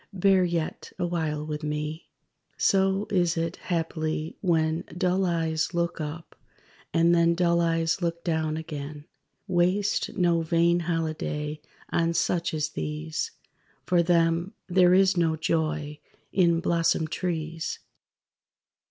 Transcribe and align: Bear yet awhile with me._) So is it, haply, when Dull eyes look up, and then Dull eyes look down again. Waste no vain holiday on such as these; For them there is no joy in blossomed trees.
Bear 0.13 0.43
yet 0.43 0.91
awhile 0.97 1.45
with 1.45 1.61
me._) 1.61 2.05
So 2.57 3.05
is 3.11 3.37
it, 3.37 3.57
haply, 3.57 4.35
when 4.41 4.83
Dull 4.97 5.27
eyes 5.27 5.75
look 5.75 6.01
up, 6.01 6.35
and 6.91 7.13
then 7.13 7.35
Dull 7.35 7.61
eyes 7.61 8.01
look 8.01 8.23
down 8.23 8.57
again. 8.57 9.05
Waste 9.47 10.17
no 10.17 10.41
vain 10.41 10.79
holiday 10.79 11.61
on 11.91 12.15
such 12.15 12.51
as 12.55 12.69
these; 12.69 13.29
For 13.85 14.01
them 14.01 14.55
there 14.67 14.95
is 14.95 15.17
no 15.17 15.35
joy 15.35 15.99
in 16.33 16.61
blossomed 16.61 17.11
trees. 17.11 17.77